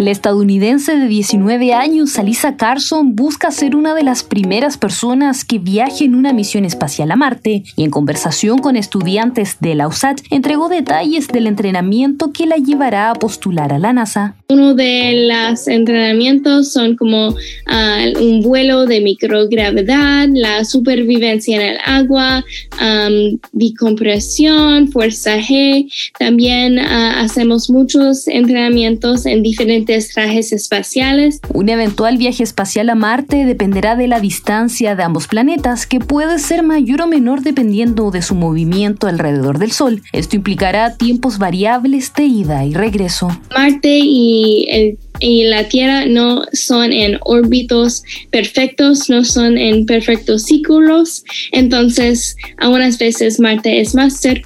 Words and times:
La 0.00 0.12
estadounidense 0.12 0.96
de 0.96 1.08
19 1.08 1.74
años, 1.74 2.18
Alisa 2.18 2.56
Carson, 2.56 3.14
busca 3.14 3.50
ser 3.50 3.76
una 3.76 3.94
de 3.94 4.02
las 4.02 4.22
primeras 4.24 4.78
personas 4.78 5.44
que 5.44 5.58
viaje 5.58 6.06
en 6.06 6.14
una 6.14 6.32
misión 6.32 6.64
espacial 6.64 7.10
a 7.10 7.16
Marte 7.16 7.64
y 7.76 7.84
en 7.84 7.90
conversación 7.90 8.60
con 8.60 8.76
estudiantes 8.76 9.58
de 9.60 9.74
la 9.74 9.86
USAT 9.88 10.22
entregó 10.30 10.70
detalles 10.70 11.28
del 11.28 11.46
entrenamiento 11.46 12.32
que 12.32 12.46
la 12.46 12.56
llevará 12.56 13.10
a 13.10 13.14
postular 13.14 13.74
a 13.74 13.78
la 13.78 13.92
NASA. 13.92 14.36
Uno 14.48 14.72
de 14.72 15.28
los 15.28 15.68
entrenamientos 15.68 16.72
son 16.72 16.96
como 16.96 17.34
ah, 17.66 18.06
un 18.18 18.40
vuelo 18.40 18.86
de 18.86 19.02
microgravedad, 19.02 20.28
la 20.32 20.64
supervivencia 20.64 21.56
en 21.56 21.74
el 21.74 21.78
agua, 21.84 22.42
um, 22.80 23.38
decompresión, 23.52 24.88
fuerza 24.90 25.36
G. 25.36 25.92
También 26.18 26.78
ah, 26.78 27.20
hacemos 27.20 27.68
muchos 27.68 28.26
entrenamientos 28.28 29.26
en 29.26 29.42
diferentes 29.42 29.89
trajes 29.98 30.52
espaciales. 30.52 31.40
Un 31.52 31.68
eventual 31.68 32.16
viaje 32.16 32.42
espacial 32.42 32.88
a 32.90 32.94
Marte 32.94 33.44
dependerá 33.44 33.96
de 33.96 34.06
la 34.06 34.20
distancia 34.20 34.94
de 34.94 35.02
ambos 35.02 35.26
planetas, 35.26 35.86
que 35.86 36.00
puede 36.00 36.38
ser 36.38 36.62
mayor 36.62 37.02
o 37.02 37.06
menor 37.06 37.42
dependiendo 37.42 38.10
de 38.10 38.22
su 38.22 38.34
movimiento 38.34 39.06
alrededor 39.06 39.58
del 39.58 39.72
Sol. 39.72 40.02
Esto 40.12 40.36
implicará 40.36 40.96
tiempos 40.96 41.38
variables 41.38 42.12
de 42.14 42.24
ida 42.24 42.64
y 42.64 42.74
regreso. 42.74 43.28
Marte 43.50 43.98
y 44.02 44.66
el 44.70 44.98
y 45.20 45.44
la 45.44 45.68
Tierra 45.68 46.06
no 46.06 46.42
son 46.52 46.92
en 46.92 47.18
órbitos 47.22 48.02
perfectos, 48.30 49.08
no 49.08 49.24
son 49.24 49.58
en 49.58 49.86
perfectos 49.86 50.44
círculos. 50.44 51.24
Entonces, 51.52 52.36
algunas 52.56 52.98
veces 52.98 53.38
Marte 53.38 53.80
es 53.80 53.94
más 53.94 54.20
cerca 54.20 54.40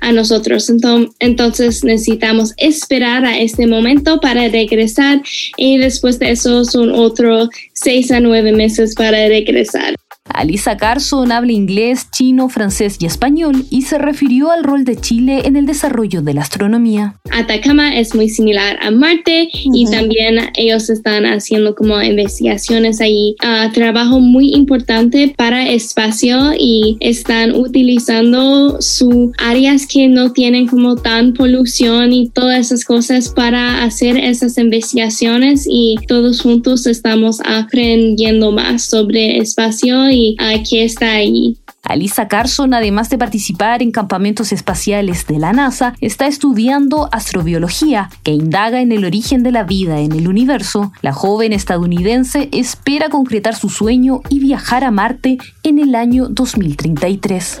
a 0.00 0.12
nosotros. 0.12 0.70
Entonces, 1.18 1.84
necesitamos 1.84 2.52
esperar 2.56 3.24
a 3.24 3.38
este 3.38 3.66
momento 3.66 4.20
para 4.20 4.48
regresar 4.48 5.22
y 5.56 5.78
después 5.78 6.18
de 6.18 6.30
eso 6.30 6.64
son 6.64 6.92
otros 6.92 7.48
seis 7.74 8.10
a 8.10 8.20
nueve 8.20 8.52
meses 8.52 8.94
para 8.94 9.28
regresar. 9.28 9.94
Alisa 10.34 10.76
Carson 10.76 11.32
habla 11.32 11.52
inglés, 11.52 12.08
chino, 12.10 12.48
francés 12.48 12.96
y 13.00 13.06
español 13.06 13.64
y 13.70 13.82
se 13.82 13.98
refirió 13.98 14.50
al 14.50 14.64
rol 14.64 14.84
de 14.84 14.96
Chile 14.96 15.42
en 15.44 15.56
el 15.56 15.66
desarrollo 15.66 16.22
de 16.22 16.34
la 16.34 16.42
astronomía. 16.42 17.16
Atacama 17.30 17.96
es 17.96 18.14
muy 18.14 18.28
similar 18.28 18.78
a 18.82 18.90
Marte 18.90 19.48
y 19.52 19.84
también 19.90 20.38
ellos 20.54 20.90
están 20.90 21.24
haciendo 21.26 21.74
como 21.74 22.00
investigaciones 22.02 23.00
ahí. 23.00 23.36
Uh, 23.42 23.72
trabajo 23.72 24.20
muy 24.20 24.54
importante 24.54 25.34
para 25.36 25.68
espacio 25.68 26.52
y 26.58 26.96
están 27.00 27.54
utilizando 27.54 28.80
sus 28.80 29.32
áreas 29.38 29.86
que 29.86 30.08
no 30.08 30.32
tienen 30.32 30.66
como 30.66 30.96
tan 30.96 31.34
polución 31.34 32.12
y 32.12 32.28
todas 32.28 32.58
esas 32.66 32.84
cosas 32.84 33.28
para 33.28 33.82
hacer 33.84 34.16
esas 34.16 34.58
investigaciones 34.58 35.66
y 35.68 35.96
todos 36.06 36.42
juntos 36.42 36.86
estamos 36.86 37.40
aprendiendo 37.44 38.52
más 38.52 38.84
sobre 38.84 39.38
espacio 39.38 40.10
y 40.10 40.19
aquí 40.38 40.80
está 40.80 41.12
ahí. 41.12 41.56
Alisa 41.82 42.28
Carson, 42.28 42.74
además 42.74 43.10
de 43.10 43.18
participar 43.18 43.82
en 43.82 43.90
campamentos 43.90 44.52
espaciales 44.52 45.26
de 45.26 45.38
la 45.38 45.52
NASA, 45.52 45.94
está 46.00 46.26
estudiando 46.26 47.08
astrobiología, 47.10 48.10
que 48.22 48.32
indaga 48.32 48.80
en 48.80 48.92
el 48.92 49.04
origen 49.04 49.42
de 49.42 49.52
la 49.52 49.64
vida 49.64 49.98
en 50.00 50.12
el 50.12 50.28
universo. 50.28 50.92
La 51.02 51.12
joven 51.12 51.52
estadounidense 51.52 52.48
espera 52.52 53.08
concretar 53.08 53.56
su 53.56 53.70
sueño 53.70 54.20
y 54.28 54.40
viajar 54.40 54.84
a 54.84 54.90
Marte 54.90 55.38
en 55.62 55.78
el 55.78 55.94
año 55.94 56.28
2033. 56.28 57.60